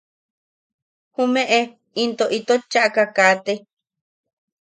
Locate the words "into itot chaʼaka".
2.01-3.03